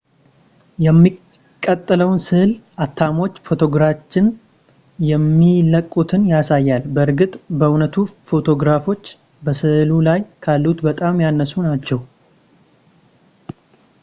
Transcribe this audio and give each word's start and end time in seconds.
የሚቀጥለው 0.83 2.11
ስዕል 2.27 2.51
አተሞች 2.83 3.33
ፎቶግራፎችን 3.47 4.27
የሚለቁትን 5.09 6.23
ያሳያል 6.33 6.85
በእርግጥ 6.95 7.31
በእውነቱ 7.59 7.95
ፎቶግራፎች 8.31 9.03
በስዕሉ 9.47 9.91
ላይ 10.09 10.21
ካሉት 10.45 10.81
በጣም 10.89 11.21
ያነሱ 11.25 11.53
ናቸው 11.69 12.01